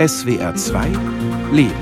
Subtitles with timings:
[0.00, 0.86] SWR 2
[1.52, 1.74] Leben.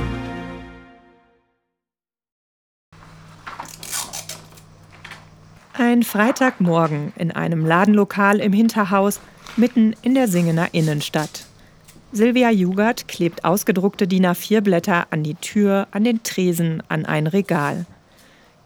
[5.73, 9.21] Ein Freitagmorgen in einem Ladenlokal im Hinterhaus
[9.57, 11.47] mitten in der Singener Innenstadt.
[12.11, 17.87] Silvia Jugert klebt ausgedruckte DIN A4-Blätter an die Tür, an den Tresen, an ein Regal.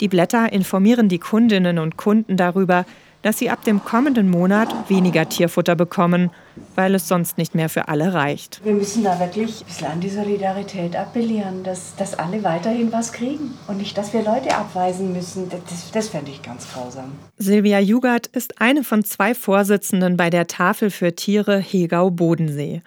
[0.01, 2.87] Die Blätter informieren die Kundinnen und Kunden darüber,
[3.23, 6.31] dass sie ab dem kommenden Monat weniger Tierfutter bekommen,
[6.75, 8.61] weil es sonst nicht mehr für alle reicht.
[8.65, 13.13] Wir müssen da wirklich ein bisschen an die Solidarität appellieren, dass, dass alle weiterhin was
[13.13, 15.49] kriegen und nicht, dass wir Leute abweisen müssen.
[15.49, 17.13] Das, das fände ich ganz grausam.
[17.39, 22.83] Silvia Jugert ist eine von zwei Vorsitzenden bei der Tafel für Tiere Hegau-Bodensee.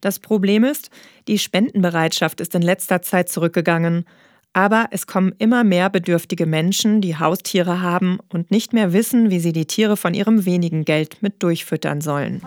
[0.00, 0.90] Das Problem ist,
[1.28, 4.06] die Spendenbereitschaft ist in letzter Zeit zurückgegangen.
[4.52, 9.38] Aber es kommen immer mehr bedürftige Menschen, die Haustiere haben und nicht mehr wissen, wie
[9.38, 12.42] sie die Tiere von ihrem wenigen Geld mit durchfüttern sollen.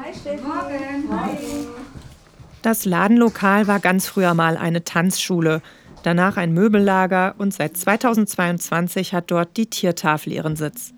[2.62, 5.62] Das Ladenlokal war ganz früher mal eine Tanzschule,
[6.04, 10.94] danach ein Möbellager und seit 2022 hat dort die Tiertafel ihren Sitz.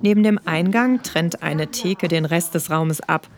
[0.00, 3.28] Neben dem Eingang trennt eine Theke den Rest des Raumes ab.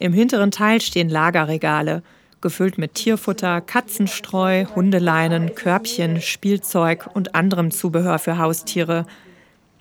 [0.00, 2.02] Im hinteren Teil stehen Lagerregale–
[2.40, 9.06] gefüllt mit Tierfutter, Katzenstreu, Hundeleinen, Körbchen, Spielzeug und anderem Zubehör für Haustiere.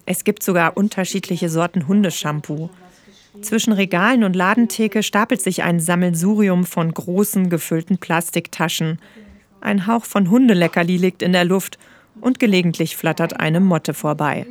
[0.05, 2.69] Es gibt sogar unterschiedliche Sorten Hundeshampoo.
[3.41, 8.99] Zwischen Regalen und Ladentheke stapelt sich ein Sammelsurium von großen, gefüllten Plastiktaschen.
[9.61, 11.77] Ein Hauch von Hundeleckerli liegt in der Luft
[12.19, 14.47] und gelegentlich flattert eine Motte vorbei.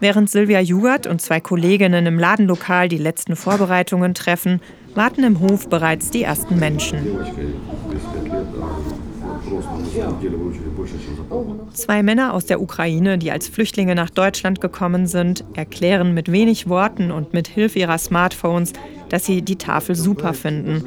[0.00, 4.60] Während Silvia Jugert und zwei Kolleginnen im Ladenlokal die letzten Vorbereitungen treffen,
[4.94, 7.18] warten im Hof bereits die ersten Menschen.
[11.74, 16.68] Zwei Männer aus der Ukraine, die als Flüchtlinge nach Deutschland gekommen sind, erklären mit wenig
[16.68, 18.72] Worten und mit Hilfe ihrer Smartphones,
[19.10, 20.84] dass sie die Tafel super finden.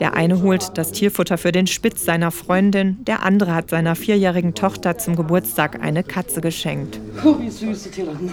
[0.00, 4.54] Der eine holt das Tierfutter für den Spitz seiner Freundin, der andere hat seiner vierjährigen
[4.54, 7.00] Tochter zum Geburtstag eine Katze geschenkt.
[7.24, 7.88] Oh, wie süß,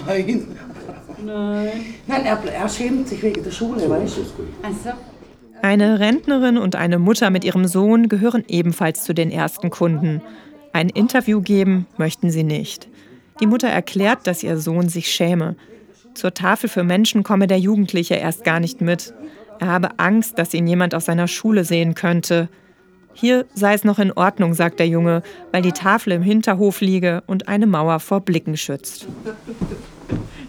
[0.05, 0.47] Nein.
[1.25, 1.69] Nein.
[2.05, 4.21] Nein, er, er schämt sich wegen der Schule, weißt du?
[4.61, 4.97] Also.
[5.61, 10.21] Eine Rentnerin und eine Mutter mit ihrem Sohn gehören ebenfalls zu den ersten Kunden.
[10.73, 12.89] Ein Interview geben möchten sie nicht.
[13.39, 15.55] Die Mutter erklärt, dass ihr Sohn sich schäme.
[16.13, 19.13] Zur Tafel für Menschen komme der Jugendliche erst gar nicht mit.
[19.63, 22.49] Er habe Angst, dass ihn jemand aus seiner Schule sehen könnte.
[23.13, 27.23] Hier sei es noch in Ordnung, sagt der Junge, weil die Tafel im Hinterhof liege
[27.27, 29.07] und eine Mauer vor Blicken schützt.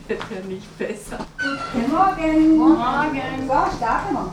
[0.08, 1.25] Hätte ja nicht besser.
[1.38, 2.58] Guten Morgen.
[2.58, 3.20] Morgen.
[3.47, 4.32] So, starten wir.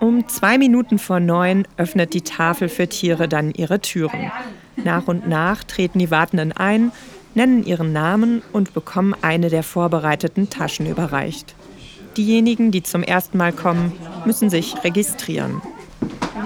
[0.00, 4.32] Um zwei Minuten vor neun öffnet die Tafel für Tiere dann ihre Türen.
[4.74, 6.90] Nach und nach treten die Wartenden ein,
[7.36, 11.54] nennen ihren Namen und bekommen eine der vorbereiteten Taschen überreicht.
[12.16, 13.92] Diejenigen, die zum ersten Mal kommen,
[14.24, 15.62] müssen sich registrieren.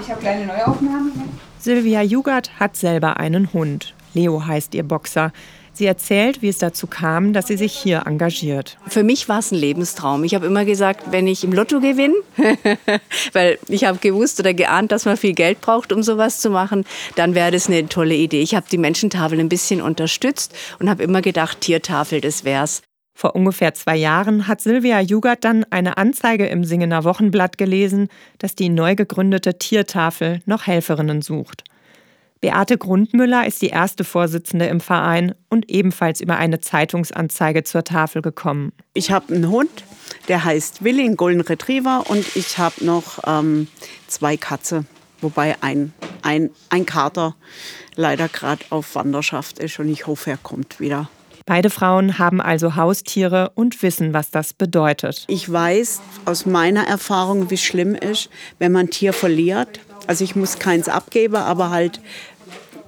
[0.01, 1.11] Ich habe kleine Neuaufnahmen.
[1.59, 3.95] Silvia Jugert hat selber einen Hund.
[4.13, 5.31] Leo heißt ihr Boxer.
[5.73, 8.77] Sie erzählt, wie es dazu kam, dass sie sich hier engagiert.
[8.87, 10.23] Für mich war es ein Lebenstraum.
[10.23, 12.13] Ich habe immer gesagt, wenn ich im Lotto gewinne,
[13.33, 16.85] weil ich habe gewusst oder geahnt, dass man viel Geld braucht, um sowas zu machen,
[17.15, 18.41] dann wäre das eine tolle Idee.
[18.41, 22.81] Ich habe die Menschentafel ein bisschen unterstützt und habe immer gedacht, Tiertafel, das wär's.
[23.17, 28.09] Vor ungefähr zwei Jahren hat Silvia Jugert dann eine Anzeige im Singener Wochenblatt gelesen,
[28.39, 31.63] dass die neu gegründete Tiertafel noch Helferinnen sucht.
[32.41, 38.21] Beate Grundmüller ist die erste Vorsitzende im Verein und ebenfalls über eine Zeitungsanzeige zur Tafel
[38.21, 38.73] gekommen.
[38.93, 39.85] Ich habe einen Hund,
[40.27, 43.69] der heißt Willi, ein Golden Retriever, und ich habe noch ähm,
[44.07, 44.83] zwei Katze,
[45.21, 47.35] wobei ein, ein, ein Kater
[47.95, 51.09] leider gerade auf Wanderschaft ist und ich hoffe, er kommt wieder.
[51.45, 55.25] Beide Frauen haben also Haustiere und wissen, was das bedeutet.
[55.27, 60.35] Ich weiß aus meiner Erfahrung, wie schlimm ist, wenn man ein Tier verliert also ich
[60.35, 61.99] muss keins abgeben, aber halt,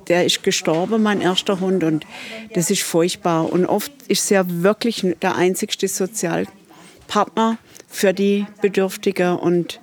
[0.07, 2.06] der ist gestorben, mein erster Hund, und
[2.53, 3.51] das ist furchtbar.
[3.51, 7.57] Und oft ist ja wirklich der einzigste Sozialpartner
[7.88, 9.38] für die Bedürftige.
[9.38, 9.79] Und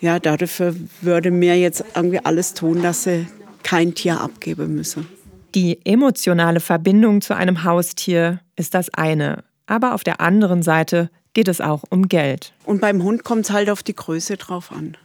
[0.00, 3.26] ja, dafür würde mir jetzt irgendwie alles tun, dass sie
[3.62, 5.06] kein Tier abgeben müssen.
[5.54, 9.44] Die emotionale Verbindung zu einem Haustier ist das eine.
[9.66, 12.52] Aber auf der anderen Seite geht es auch um Geld.
[12.64, 14.96] Und beim Hund kommt es halt auf die Größe drauf an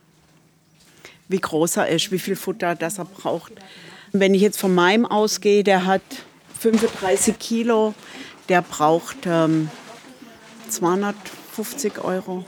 [1.28, 3.54] wie groß er ist, wie viel Futter das er braucht.
[4.12, 6.04] Wenn ich jetzt von meinem ausgehe, der hat
[6.60, 7.94] 35 Kilo,
[8.50, 9.70] der braucht ähm,
[10.70, 12.46] 250 Euro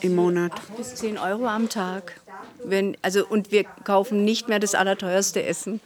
[0.00, 0.52] im Monat.
[0.76, 2.20] Bis 10 Euro am Tag.
[2.64, 5.80] Wenn, also, und wir kaufen nicht mehr das allerteuerste Essen.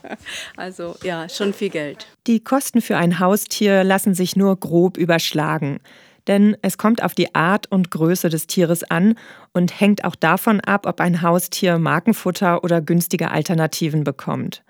[0.56, 2.06] also ja, schon viel Geld.
[2.26, 5.80] Die Kosten für ein Haustier lassen sich nur grob überschlagen.
[6.26, 9.14] Denn es kommt auf die Art und Größe des Tieres an
[9.54, 14.62] und hängt auch davon ab, ob ein Haustier Markenfutter oder günstige Alternativen bekommt.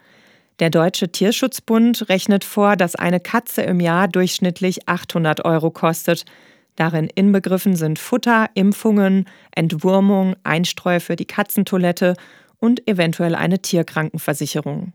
[0.61, 6.25] Der Deutsche Tierschutzbund rechnet vor, dass eine Katze im Jahr durchschnittlich 800 Euro kostet.
[6.79, 12.15] Darin inbegriffen sind Futter, Impfungen, Entwurmung, Einstreu für die Katzentoilette
[12.61, 14.93] und eventuell eine Tierkrankenversicherung.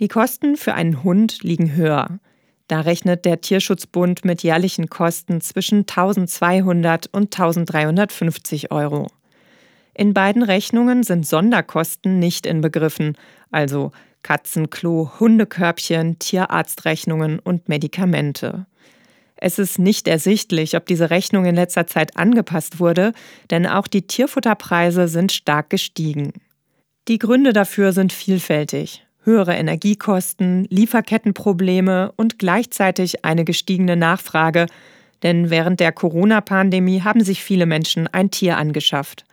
[0.00, 2.18] Die Kosten für einen Hund liegen höher.
[2.66, 9.06] Da rechnet der Tierschutzbund mit jährlichen Kosten zwischen 1200 und 1350 Euro.
[9.94, 13.16] In beiden Rechnungen sind Sonderkosten nicht inbegriffen,
[13.52, 13.92] also
[14.24, 18.66] Katzenklo, Hundekörbchen, Tierarztrechnungen und Medikamente.
[19.36, 23.12] Es ist nicht ersichtlich, ob diese Rechnung in letzter Zeit angepasst wurde,
[23.50, 26.32] denn auch die Tierfutterpreise sind stark gestiegen.
[27.08, 34.66] Die Gründe dafür sind vielfältig höhere Energiekosten, Lieferkettenprobleme und gleichzeitig eine gestiegene Nachfrage,
[35.22, 39.24] denn während der Corona-Pandemie haben sich viele Menschen ein Tier angeschafft.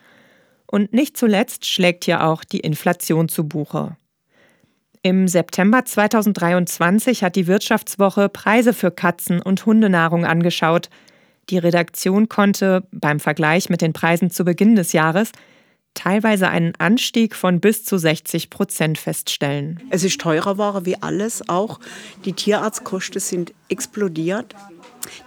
[0.65, 3.95] Und nicht zuletzt schlägt hier auch die Inflation zu Buche.
[5.05, 10.89] Im September 2023 hat die Wirtschaftswoche Preise für Katzen- und Hundenahrung angeschaut.
[11.49, 15.33] Die Redaktion konnte beim Vergleich mit den Preisen zu Beginn des Jahres
[15.93, 19.81] teilweise einen Anstieg von bis zu 60 Prozent feststellen.
[19.89, 21.81] Es ist teurer Ware wie alles, auch
[22.23, 24.55] die Tierarztkosten sind explodiert.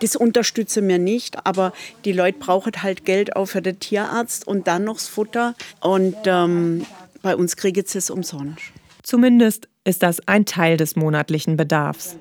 [0.00, 1.75] Das unterstütze mir nicht, aber
[2.06, 5.55] die Leute brauchen halt Geld auch für den Tierarzt und dann noch das Futter.
[5.81, 6.87] Und ähm,
[7.20, 8.72] bei uns kriegen sie es umsonst.
[9.06, 12.17] Zumindest ist das ein Teil des monatlichen Bedarfs.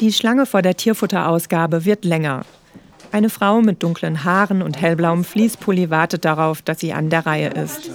[0.00, 2.44] Die Schlange vor der Tierfutterausgabe wird länger.
[3.12, 7.50] Eine Frau mit dunklen Haaren und hellblauem Fließpulli wartet darauf, dass sie an der Reihe
[7.50, 7.88] ist.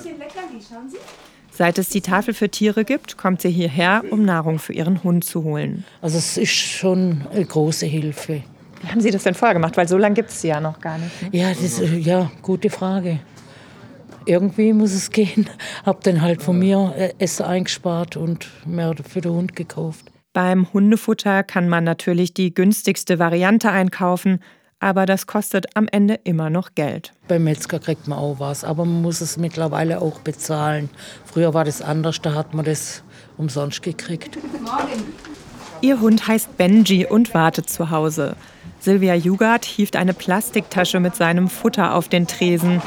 [1.52, 5.26] Seit es die Tafel für Tiere gibt, kommt sie hierher, um Nahrung für ihren Hund
[5.26, 5.84] zu holen.
[6.02, 8.42] Also es ist schon eine große Hilfe.
[8.82, 9.76] Wie haben Sie das denn vorher gemacht?
[9.76, 11.22] Weil so lange gibt es sie ja noch gar nicht.
[11.24, 11.30] Ne?
[11.38, 13.20] Ja, das, ja, gute Frage.
[14.26, 15.50] Irgendwie muss es gehen.
[15.86, 20.06] Hab dann halt von mir äh, Essen eingespart und mehr für den Hund gekauft.
[20.34, 24.40] Beim Hundefutter kann man natürlich die günstigste Variante einkaufen,
[24.80, 27.14] aber das kostet am Ende immer noch Geld.
[27.28, 30.90] Beim Metzger kriegt man auch was, aber man muss es mittlerweile auch bezahlen.
[31.24, 33.04] Früher war das anders, da hat man das
[33.38, 34.38] umsonst gekriegt.
[35.82, 38.36] Ihr Hund heißt Benji und wartet zu Hause.
[38.80, 42.82] Silvia Jugart hieft eine Plastiktasche mit seinem Futter auf den Tresen.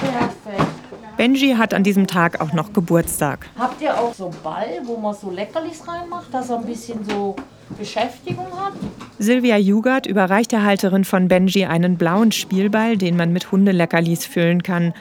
[1.18, 3.48] Benji hat an diesem Tag auch noch Geburtstag.
[3.58, 7.04] Habt ihr auch so einen Ball, wo man so Leckerlis reinmacht, dass er ein bisschen
[7.04, 7.34] so
[7.76, 8.72] Beschäftigung hat.
[9.18, 14.62] Silvia Jugert überreicht der Halterin von Benji einen blauen Spielball, den man mit Hundeleckerlis füllen
[14.62, 14.94] kann.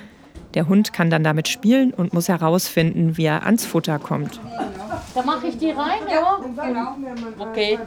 [0.55, 4.39] Der Hund kann dann damit spielen und muss herausfinden, wie er ans Futter kommt.
[5.13, 6.39] Da mache ich die rein, ja?
[7.37, 7.77] Okay.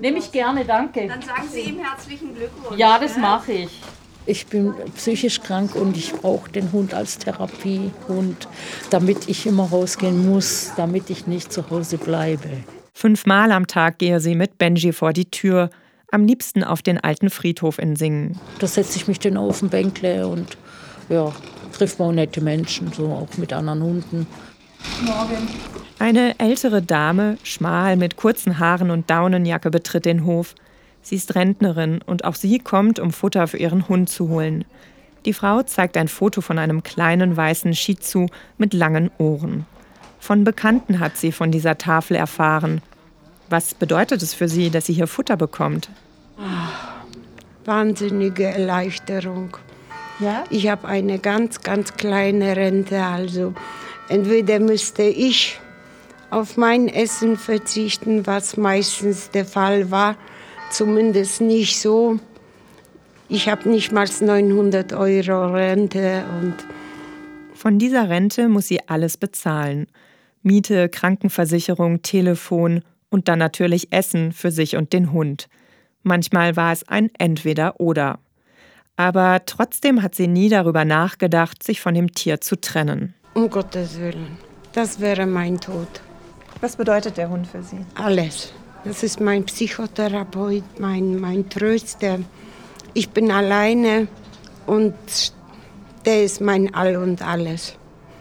[0.00, 1.06] Nehme ich gerne, danke.
[1.06, 2.76] Dann sagen Sie ihm herzlichen Glückwunsch.
[2.76, 3.80] Ja, das mache ich.
[4.28, 8.46] Ich bin psychisch krank und ich brauche den Hund als Therapiehund,
[8.90, 12.50] damit ich immer rausgehen muss, damit ich nicht zu Hause bleibe.
[12.92, 15.70] Fünfmal am Tag gehe sie mit Benji vor die Tür,
[16.10, 18.38] am liebsten auf den alten Friedhof in Singen.
[18.58, 20.58] Da setze ich mich dann auf den Bänkle und
[21.08, 21.32] ja,
[21.72, 24.26] trifft man auch nette Menschen, so auch mit anderen Hunden.
[25.00, 25.48] Morgen.
[25.98, 30.54] Eine ältere Dame, schmal mit kurzen Haaren und Daunenjacke, betritt den Hof.
[31.08, 34.66] Sie ist Rentnerin und auch sie kommt, um Futter für ihren Hund zu holen.
[35.24, 38.26] Die Frau zeigt ein Foto von einem kleinen weißen Shih Tzu
[38.58, 39.64] mit langen Ohren.
[40.20, 42.82] Von Bekannten hat sie von dieser Tafel erfahren.
[43.48, 45.88] Was bedeutet es für sie, dass sie hier Futter bekommt?
[47.64, 49.56] wahnsinnige Erleichterung.
[50.20, 50.44] Ja?
[50.50, 53.02] Ich habe eine ganz, ganz kleine Rente.
[53.02, 53.54] Also
[54.10, 55.58] entweder müsste ich
[56.28, 60.14] auf mein Essen verzichten, was meistens der Fall war,
[60.70, 62.18] zumindest nicht so.
[63.28, 66.54] Ich habe nicht mal 900 Euro Rente und
[67.54, 69.88] von dieser Rente muss sie alles bezahlen.
[70.42, 75.48] Miete, Krankenversicherung, Telefon und dann natürlich Essen für sich und den Hund.
[76.02, 78.20] Manchmal war es ein Entweder-Oder.
[78.96, 83.14] Aber trotzdem hat sie nie darüber nachgedacht, sich von dem Tier zu trennen.
[83.34, 84.38] Um Gottes Willen,
[84.72, 85.88] das wäre mein Tod.
[86.60, 87.78] Was bedeutet der Hund für Sie?
[87.94, 88.52] Alles.
[88.88, 92.20] Das ist mein Psychotherapeut, mein, mein Tröster.
[92.94, 94.08] Ich bin alleine
[94.66, 94.94] und
[96.06, 97.74] der ist mein All und alles.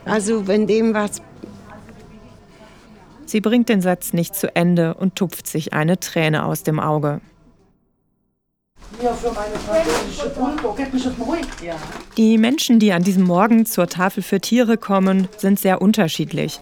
[0.04, 1.22] Also wenn dem was
[3.26, 7.22] Sie bringt den Satz nicht zu Ende und tupft sich eine Träne aus dem Auge.
[12.18, 16.60] Die Menschen, die an diesem Morgen zur Tafel für Tiere kommen, sind sehr unterschiedlich.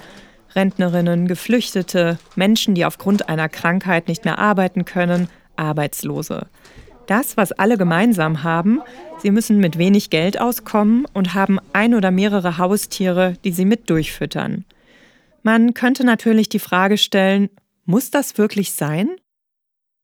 [0.56, 6.48] Rentnerinnen, Geflüchtete, Menschen, die aufgrund einer Krankheit nicht mehr arbeiten können, Arbeitslose.
[7.08, 8.82] Das, was alle gemeinsam haben,
[9.22, 13.90] sie müssen mit wenig Geld auskommen und haben ein oder mehrere Haustiere, die sie mit
[13.90, 14.66] durchfüttern.
[15.44, 17.50] Man könnte natürlich die Frage stellen,
[17.86, 19.10] muss das wirklich sein?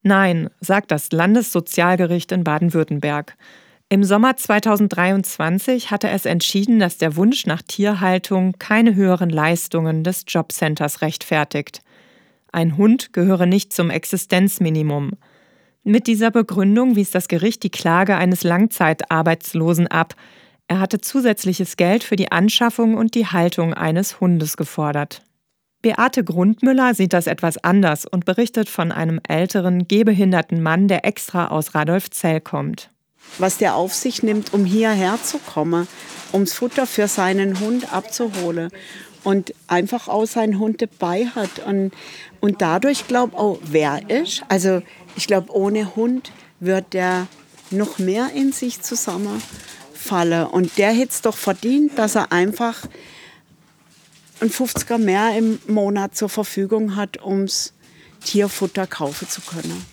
[0.04, 3.36] Nein, sagt das Landessozialgericht in Baden-Württemberg.
[3.94, 10.24] Im Sommer 2023 hatte es entschieden, dass der Wunsch nach Tierhaltung keine höheren Leistungen des
[10.26, 11.82] Jobcenters rechtfertigt.
[12.54, 15.12] Ein Hund gehöre nicht zum Existenzminimum.
[15.84, 20.16] Mit dieser Begründung wies das Gericht die Klage eines Langzeitarbeitslosen ab.
[20.70, 25.22] Er hatte zusätzliches Geld für die Anschaffung und die Haltung eines Hundes gefordert.
[25.82, 31.50] Beate Grundmüller sieht das etwas anders und berichtet von einem älteren, gehbehinderten Mann, der extra
[31.50, 32.90] aus Radolfzell kommt
[33.38, 35.88] was der auf sich nimmt, um hierher zu kommen,
[36.34, 38.72] ums Futter für seinen Hund abzuholen
[39.24, 41.60] und einfach auch seinen Hund dabei hat.
[41.66, 41.92] Und,
[42.40, 44.44] und dadurch glaube auch, wer ist.
[44.50, 44.82] Also
[45.16, 47.28] ich glaube, ohne Hund wird der
[47.70, 50.46] noch mehr in sich zusammenfallen.
[50.48, 52.86] Und der hätte es doch verdient, dass er einfach
[54.40, 57.74] ein 50er mehr im Monat zur Verfügung hat, ums
[58.26, 59.86] Tierfutter kaufen zu können.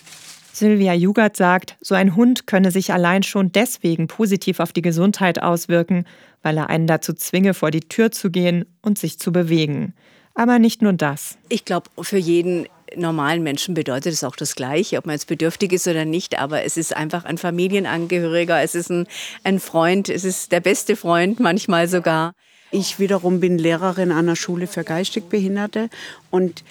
[0.59, 5.41] Sylvia Jugert sagt, so ein Hund könne sich allein schon deswegen positiv auf die Gesundheit
[5.41, 6.05] auswirken,
[6.43, 9.95] weil er einen dazu zwinge, vor die Tür zu gehen und sich zu bewegen.
[10.35, 11.39] Aber nicht nur das.
[11.49, 15.73] Ich glaube, für jeden normalen Menschen bedeutet es auch das Gleiche, ob man jetzt bedürftig
[15.73, 16.39] ist oder nicht.
[16.39, 19.07] Aber es ist einfach ein Familienangehöriger, es ist ein,
[19.45, 22.33] ein Freund, es ist der beste Freund manchmal sogar.
[22.71, 25.89] Ich wiederum bin Lehrerin an einer Schule für geistig Behinderte
[26.31, 26.65] und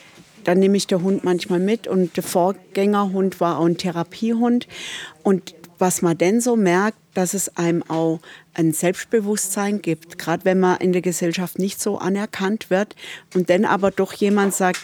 [0.48, 4.66] dann nehme ich den Hund manchmal mit und der Vorgängerhund war auch ein Therapiehund.
[5.22, 8.22] Und was man denn so merkt, dass es einem auch
[8.54, 12.96] ein Selbstbewusstsein gibt, gerade wenn man in der Gesellschaft nicht so anerkannt wird
[13.36, 14.80] und dann aber doch jemand sagt,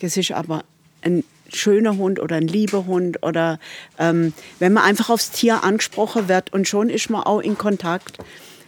[0.00, 0.62] das ist aber
[1.02, 3.58] ein schöner Hund oder ein lieber Hund oder
[3.98, 8.18] ähm, wenn man einfach aufs Tier angesprochen wird und schon ist man auch in Kontakt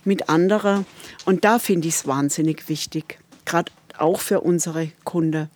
[0.04, 0.84] mit anderen
[1.26, 5.48] und da finde ich es wahnsinnig wichtig, gerade auch für unsere Kunden.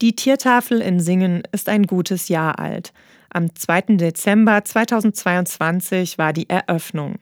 [0.00, 2.94] Die Tiertafel in Singen ist ein gutes Jahr alt.
[3.28, 3.96] Am 2.
[3.96, 7.16] Dezember 2022 war die Eröffnung.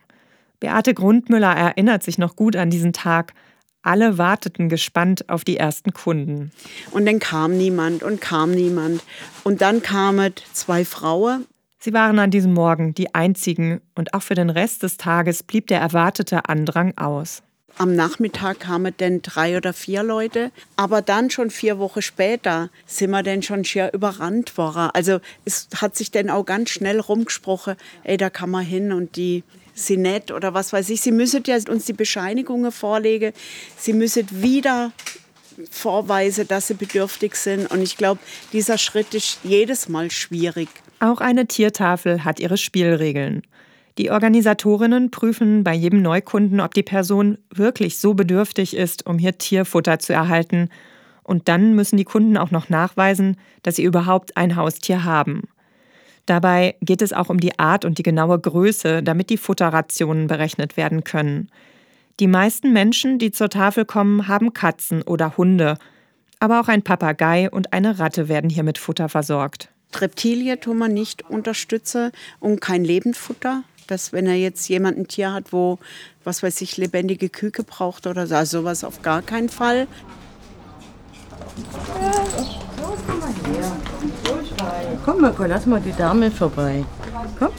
[0.60, 3.34] Beate Grundmüller erinnert sich noch gut an diesen Tag.
[3.82, 6.52] Alle warteten gespannt auf die ersten Kunden.
[6.92, 9.02] Und dann kam niemand und kam niemand.
[9.42, 11.46] Und dann kamen zwei Frauen.
[11.80, 15.66] Sie waren an diesem Morgen die einzigen und auch für den Rest des Tages blieb
[15.66, 17.42] der erwartete Andrang aus.
[17.78, 23.10] Am Nachmittag kamen dann drei oder vier Leute, aber dann schon vier Wochen später sind
[23.10, 24.90] wir dann schon schier überrannt worden.
[24.94, 29.14] Also es hat sich dann auch ganz schnell rumgesprochen, ey, da kann man hin und
[29.14, 29.44] die
[29.74, 31.00] sind nett oder was weiß ich.
[31.00, 33.32] Sie müssen ja uns die Bescheinigungen vorlegen.
[33.76, 34.90] Sie müssen wieder
[35.70, 37.70] vorweisen, dass sie bedürftig sind.
[37.70, 38.20] Und ich glaube,
[38.52, 40.68] dieser Schritt ist jedes Mal schwierig.
[41.00, 43.42] Auch eine Tiertafel hat ihre Spielregeln.
[43.98, 49.38] Die Organisatorinnen prüfen bei jedem Neukunden, ob die Person wirklich so bedürftig ist, um hier
[49.38, 50.68] Tierfutter zu erhalten.
[51.24, 55.48] Und dann müssen die Kunden auch noch nachweisen, dass sie überhaupt ein Haustier haben.
[56.26, 60.76] Dabei geht es auch um die Art und die genaue Größe, damit die Futterrationen berechnet
[60.76, 61.50] werden können.
[62.20, 65.76] Die meisten Menschen, die zur Tafel kommen, haben Katzen oder Hunde.
[66.38, 69.70] Aber auch ein Papagei und eine Ratte werden hier mit Futter versorgt.
[69.96, 75.32] Reptilien tun wir nicht unterstützen und kein Lebendfutter dass wenn er jetzt jemand ein Tier
[75.32, 75.78] hat, wo,
[76.24, 79.88] was weiß ich, lebendige Küke braucht oder so, also sowas auf gar keinen Fall.
[85.04, 86.84] Komm mal, lass mal die Dame vorbei.
[87.38, 87.50] Komm.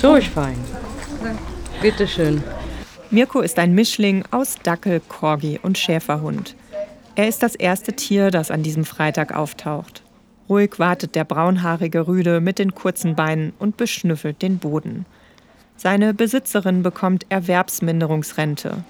[0.00, 0.58] So ist fein.
[1.80, 2.42] Bitte schön.
[3.10, 6.54] Mirko ist ein Mischling aus Dackel, Korgi und Schäferhund.
[7.14, 10.02] Er ist das erste Tier, das an diesem Freitag auftaucht.
[10.48, 15.06] Ruhig wartet der braunhaarige Rüde mit den kurzen Beinen und beschnüffelt den Boden.
[15.76, 18.84] Seine Besitzerin bekommt Erwerbsminderungsrente.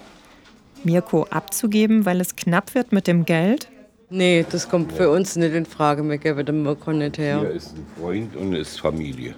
[0.85, 3.69] Mirko abzugeben, weil es knapp wird mit dem Geld?
[4.09, 6.09] Nee, das kommt für uns nicht in Frage.
[6.09, 7.43] Wir geben den Mirko nicht her.
[7.43, 9.35] Er ist ein Freund und ist Familie.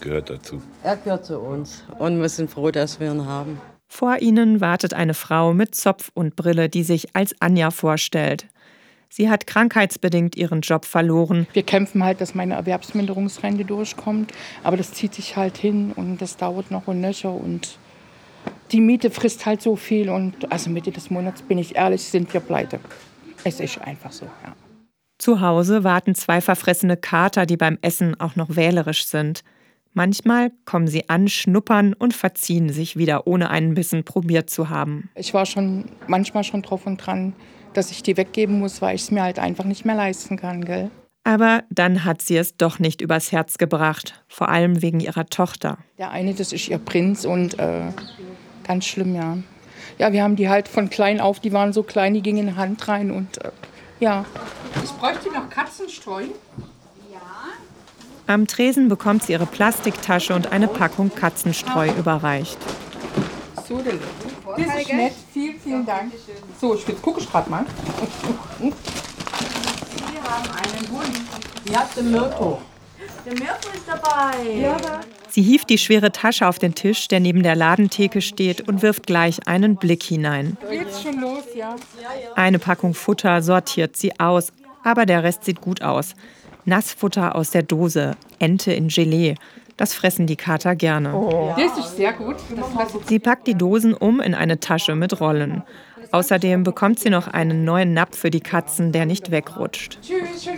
[0.00, 0.60] Gehört dazu.
[0.82, 3.60] Er gehört zu uns und wir sind froh, dass wir ihn haben.
[3.86, 8.48] Vor ihnen wartet eine Frau mit Zopf und Brille, die sich als Anja vorstellt.
[9.08, 11.46] Sie hat krankheitsbedingt ihren Job verloren.
[11.52, 14.32] Wir kämpfen halt, dass meine Erwerbsminderungsrente durchkommt.
[14.62, 17.32] Aber das zieht sich halt hin und das dauert noch und nöcher.
[17.32, 17.78] Und
[18.72, 20.10] die Miete frisst halt so viel.
[20.10, 22.80] Und also Mitte des Monats, bin ich ehrlich, sind wir pleite.
[23.44, 24.54] Es ist einfach so, ja.
[25.18, 29.42] Zu Hause warten zwei verfressene Kater, die beim Essen auch noch wählerisch sind.
[29.94, 35.08] Manchmal kommen sie an, schnuppern und verziehen sich wieder, ohne einen Bissen probiert zu haben.
[35.14, 37.32] Ich war schon manchmal schon drauf und dran,
[37.76, 40.64] dass ich die weggeben muss, weil ich es mir halt einfach nicht mehr leisten kann,
[40.64, 40.90] gell?
[41.24, 45.78] Aber dann hat sie es doch nicht übers Herz gebracht, vor allem wegen ihrer Tochter.
[45.98, 47.90] Der eine, das ist ihr Prinz und äh,
[48.64, 49.38] ganz schlimm, ja.
[49.98, 52.54] Ja, wir haben die halt von klein auf, die waren so klein, die gingen in
[52.54, 53.50] die Hand rein und äh,
[53.98, 54.24] ja.
[54.84, 56.24] Ich bräuchte noch Katzenstreu.
[58.28, 62.58] Am Tresen bekommt sie ihre Plastiktasche und eine Packung Katzenstreu überreicht.
[63.68, 63.94] So, der
[64.56, 65.12] Das ist nett.
[65.32, 66.12] Vielen, vielen Dank.
[66.60, 67.64] So, ich gucke ich gerade mal.
[68.58, 68.72] Wir
[70.22, 71.20] haben einen Hund.
[71.70, 72.60] Ja, der Mirko.
[73.24, 74.60] Der Mirko ist dabei.
[74.60, 74.76] Ja,
[75.28, 79.06] Sie hieft die schwere Tasche auf den Tisch, der neben der Ladentheke steht, und wirft
[79.06, 80.56] gleich einen Blick hinein.
[80.70, 81.76] Geht's schon los, ja?
[82.36, 86.14] Eine Packung Futter sortiert sie aus, aber der Rest sieht gut aus.
[86.64, 89.34] Nassfutter aus der Dose, Ente in Gelee.
[89.76, 91.14] Das fressen die Kater gerne.
[91.14, 91.54] Oh.
[91.56, 92.36] Das ist sehr gut.
[93.06, 95.62] Sie packt die Dosen um in eine Tasche mit Rollen.
[96.12, 99.98] Außerdem bekommt sie noch einen neuen Napf für die Katzen, der nicht wegrutscht.
[100.02, 100.48] Tschüss.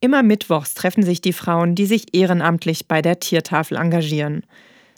[0.00, 4.44] Immer mittwochs treffen sich die Frauen, die sich ehrenamtlich bei der Tiertafel engagieren.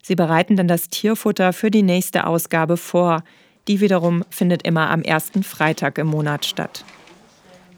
[0.02, 3.22] Sie bereiten dann das Tierfutter für die nächste Ausgabe vor.
[3.68, 6.84] Die wiederum findet immer am ersten Freitag im Monat statt.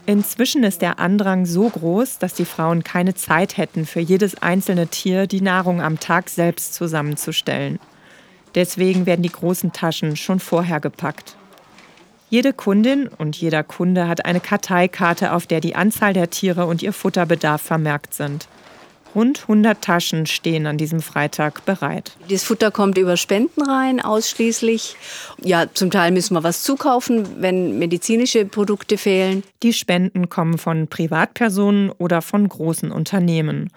[0.08, 4.86] Inzwischen ist der Andrang so groß, dass die Frauen keine Zeit hätten, für jedes einzelne
[4.86, 7.78] Tier die Nahrung am Tag selbst zusammenzustellen.
[8.54, 11.36] Deswegen werden die großen Taschen schon vorher gepackt.
[12.30, 16.82] Jede Kundin und jeder Kunde hat eine Karteikarte, auf der die Anzahl der Tiere und
[16.82, 18.48] ihr Futterbedarf vermerkt sind.
[19.18, 22.12] Rund 100 Taschen stehen an diesem Freitag bereit.
[22.30, 24.94] Das Futter kommt über Spenden rein, ausschließlich.
[25.42, 29.42] Ja, zum Teil müssen wir was zukaufen, wenn medizinische Produkte fehlen.
[29.64, 33.72] Die Spenden kommen von Privatpersonen oder von großen Unternehmen.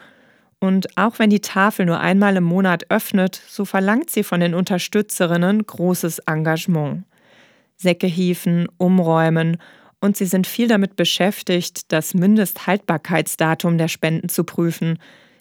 [0.59, 4.53] Und auch wenn die Tafel nur einmal im Monat öffnet, so verlangt sie von den
[4.53, 7.01] Unterstützerinnen großes Engagement.
[7.77, 9.57] Säcke hieven, umräumen
[10.01, 14.99] und sie sind viel damit beschäftigt, das Mindesthaltbarkeitsdatum der Spenden zu prüfen,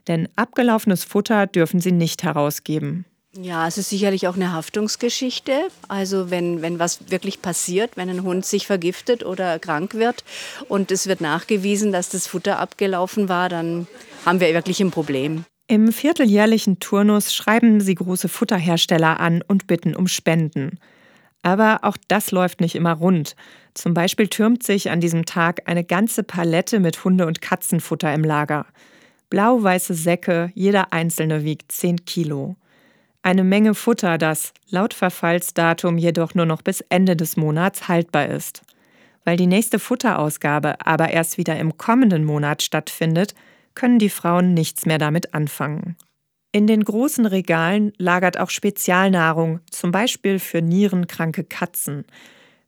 [0.08, 3.04] denn abgelaufenes Futter dürfen sie nicht herausgeben.
[3.32, 5.68] Ja, es ist sicherlich auch eine Haftungsgeschichte.
[5.86, 10.24] Also wenn, wenn was wirklich passiert, wenn ein Hund sich vergiftet oder krank wird
[10.68, 13.86] und es wird nachgewiesen, dass das Futter abgelaufen war, dann
[14.26, 15.44] haben wir wirklich ein Problem.
[15.68, 20.80] Im vierteljährlichen Turnus schreiben sie große Futterhersteller an und bitten um Spenden.
[21.42, 23.36] Aber auch das läuft nicht immer rund.
[23.74, 28.24] Zum Beispiel türmt sich an diesem Tag eine ganze Palette mit Hunde- und Katzenfutter im
[28.24, 28.66] Lager.
[29.30, 32.56] Blau-weiße Säcke, jeder einzelne wiegt 10 Kilo.
[33.22, 38.62] Eine Menge Futter, das laut Verfallsdatum jedoch nur noch bis Ende des Monats haltbar ist.
[39.24, 43.36] Weil die nächste Futterausgabe aber erst wieder im kommenden Monat stattfindet,
[43.74, 45.96] können die Frauen nichts mehr damit anfangen.
[46.50, 52.04] In den großen Regalen lagert auch Spezialnahrung, zum Beispiel für nierenkranke Katzen.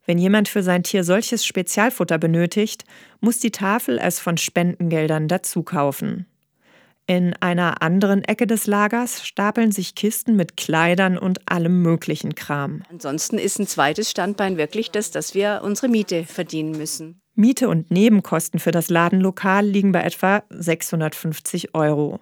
[0.06, 2.84] Wenn jemand für sein Tier solches Spezialfutter benötigt,
[3.20, 6.26] muss die Tafel es von Spendengeldern dazu kaufen.
[7.06, 12.82] In einer anderen Ecke des Lagers stapeln sich Kisten mit Kleidern und allem möglichen Kram.
[12.90, 17.20] Ansonsten ist ein zweites Standbein wirklich das, dass wir unsere Miete verdienen müssen.
[17.34, 22.20] Miete und Nebenkosten für das Ladenlokal liegen bei etwa 650 Euro.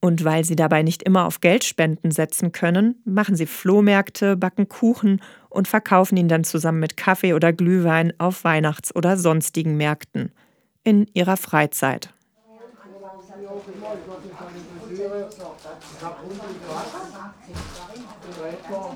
[0.00, 5.20] Und weil sie dabei nicht immer auf Geldspenden setzen können, machen sie Flohmärkte, backen Kuchen
[5.50, 10.32] und verkaufen ihn dann zusammen mit Kaffee oder Glühwein auf Weihnachts- oder sonstigen Märkten
[10.84, 12.14] in ihrer Freizeit.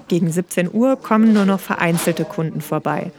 [0.09, 3.13] Gegen 17 Uhr kommen nur noch vereinzelte Kunden vorbei.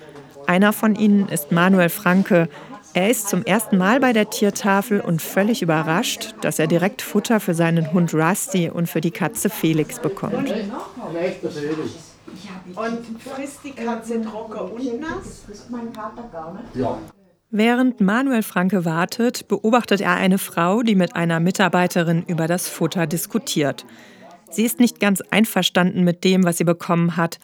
[0.47, 2.49] Einer von ihnen ist Manuel Franke,
[2.95, 7.41] er ist zum ersten Mal bei der Tiertafel und völlig überrascht, dass er direkt Futter
[7.41, 10.49] für seinen Hund Rusty und für die Katze Felix bekommt.
[12.73, 15.43] Und frisst die Katze trocken und nass?
[16.73, 16.97] Ja.
[17.51, 23.07] Während Manuel Franke wartet, beobachtet er eine Frau, die mit einer Mitarbeiterin über das Futter
[23.07, 23.85] diskutiert.
[24.49, 27.39] Sie ist nicht ganz einverstanden mit dem, was sie bekommen hat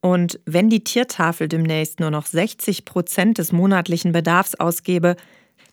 [0.00, 5.16] und wenn die Tiertafel demnächst nur noch 60 Prozent des monatlichen Bedarfs ausgebe,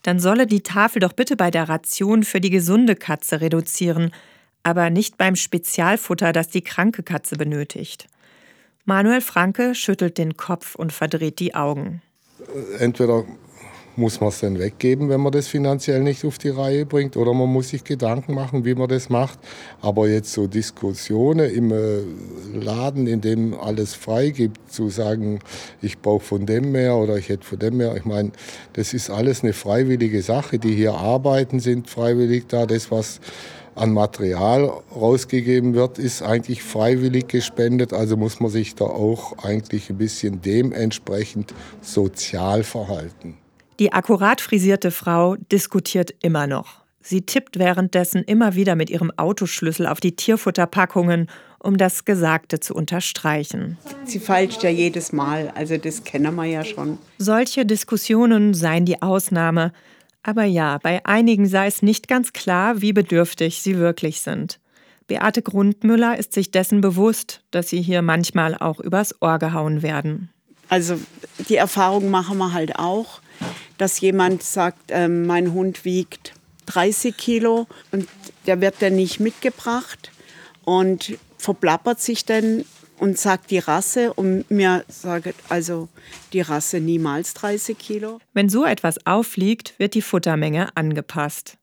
[0.02, 4.12] dann solle die Tafel doch bitte bei der Ration für die gesunde Katze reduzieren,
[4.62, 8.06] aber nicht beim Spezialfutter, das die kranke Katze benötigt.
[8.84, 12.02] Manuel Franke schüttelt den Kopf und verdreht die Augen.
[12.78, 13.24] Entweder
[13.98, 17.16] muss man es dann weggeben, wenn man das finanziell nicht auf die Reihe bringt.
[17.16, 19.38] Oder man muss sich Gedanken machen, wie man das macht.
[19.82, 22.02] Aber jetzt so Diskussionen im äh,
[22.54, 25.40] Laden, in dem alles frei gibt, zu sagen,
[25.82, 27.96] ich brauche von dem mehr oder ich hätte von dem mehr.
[27.96, 28.30] Ich meine,
[28.74, 30.58] das ist alles eine freiwillige Sache.
[30.58, 32.66] Die hier arbeiten, sind freiwillig da.
[32.66, 33.20] Das, was
[33.74, 37.92] an Material rausgegeben wird, ist eigentlich freiwillig gespendet.
[37.92, 43.36] Also muss man sich da auch eigentlich ein bisschen dementsprechend sozial verhalten.
[43.78, 46.82] Die akkurat frisierte Frau diskutiert immer noch.
[47.00, 52.74] Sie tippt währenddessen immer wieder mit ihrem Autoschlüssel auf die Tierfutterpackungen, um das Gesagte zu
[52.74, 53.78] unterstreichen.
[54.04, 56.98] Sie falscht ja jedes Mal, also das kennen wir ja schon.
[57.18, 59.72] Solche Diskussionen seien die Ausnahme.
[60.24, 64.58] Aber ja, bei einigen sei es nicht ganz klar, wie bedürftig sie wirklich sind.
[65.06, 70.30] Beate Grundmüller ist sich dessen bewusst, dass sie hier manchmal auch übers Ohr gehauen werden.
[70.68, 70.98] Also
[71.48, 73.20] die Erfahrung machen wir halt auch,
[73.78, 76.34] dass jemand sagt, äh, mein Hund wiegt
[76.66, 78.06] 30 Kilo und
[78.46, 80.12] der wird dann nicht mitgebracht
[80.64, 82.64] und verplappert sich dann
[82.98, 85.88] und sagt die Rasse und mir sagt also
[86.32, 88.20] die Rasse niemals 30 Kilo.
[88.34, 91.56] Wenn so etwas auffliegt, wird die Futtermenge angepasst.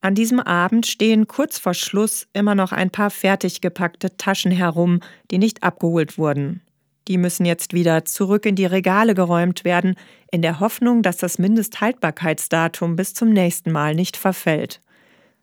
[0.00, 5.00] An diesem Abend stehen kurz vor Schluss immer noch ein paar fertig gepackte Taschen herum,
[5.30, 6.60] die nicht abgeholt wurden.
[7.08, 9.94] Die müssen jetzt wieder zurück in die Regale geräumt werden,
[10.30, 14.80] in der Hoffnung, dass das Mindesthaltbarkeitsdatum bis zum nächsten Mal nicht verfällt.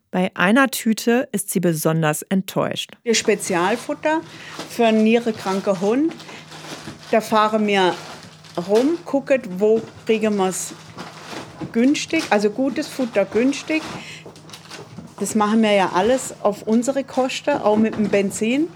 [0.10, 2.92] Bei einer Tüte ist sie besonders enttäuscht.
[3.04, 4.22] Ihr Spezialfutter
[4.70, 6.14] für einen nierekranken Hund.
[7.12, 7.94] Da fahren wir
[8.68, 10.74] rum, gucken, wo kriegen wir es
[11.72, 13.82] günstig, also gutes Futter günstig.
[15.22, 18.68] Das machen wir ja alles auf unsere Kosten, auch mit dem Benzin.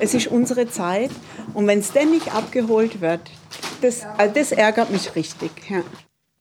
[0.00, 1.12] Es ist unsere Zeit.
[1.54, 3.20] Und wenn es denn nicht abgeholt wird,
[3.82, 5.52] das, also das ärgert mich richtig.
[5.70, 5.84] Ja.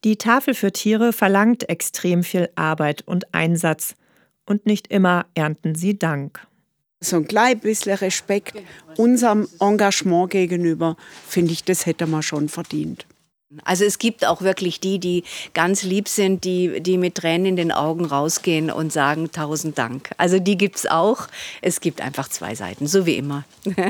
[0.04, 3.93] Die Tafel für Tiere verlangt extrem viel Arbeit und Einsatz.
[4.47, 6.39] Und nicht immer ernten sie Dank.
[7.00, 8.56] So ein klein bisschen Respekt
[8.97, 10.97] unserem Engagement gegenüber,
[11.28, 13.06] finde ich, das hätte man schon verdient.
[13.66, 17.56] Also es gibt auch wirklich die, die ganz lieb sind, die, die mit Tränen in
[17.56, 20.12] den Augen rausgehen und sagen tausend Dank.
[20.18, 21.28] Also die gibt es auch.
[21.62, 23.44] Es gibt einfach zwei Seiten, so wie immer.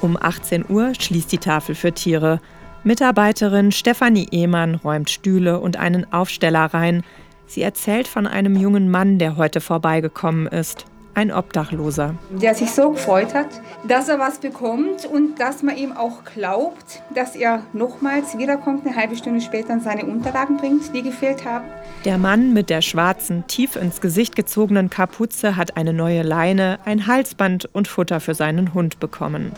[0.00, 2.40] um 18 Uhr schließt die Tafel für Tiere.
[2.84, 7.02] Mitarbeiterin Stefanie Ehmann räumt Stühle und einen Aufsteller rein.
[7.46, 12.14] Sie erzählt von einem jungen Mann, der heute vorbeigekommen ist ein Obdachloser.
[12.30, 13.48] Der sich so gefreut hat,
[13.86, 18.96] dass er was bekommt und dass man ihm auch glaubt, dass er nochmals wiederkommt, eine
[18.96, 21.64] halbe Stunde später und seine Unterlagen bringt, die gefehlt haben.
[22.04, 27.06] Der Mann mit der schwarzen, tief ins Gesicht gezogenen Kapuze hat eine neue Leine, ein
[27.06, 29.52] Halsband und Futter für seinen Hund bekommen.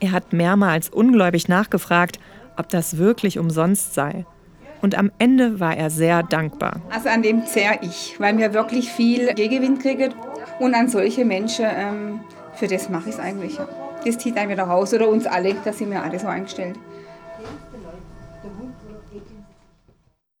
[0.00, 2.18] Er hat mehrmals ungläubig nachgefragt,
[2.56, 4.24] ob das wirklich umsonst sei.
[4.82, 6.80] Und am Ende war er sehr dankbar.
[6.90, 10.14] Also an dem zehr ich, weil wir wirklich viel Gegenwind kriegen.
[10.60, 12.20] Und an solche Menschen, ähm,
[12.54, 13.58] für das mache ich es eigentlich.
[14.04, 16.78] Das zieht einen wieder raus oder uns alle, da sind wir alle so eingestellt.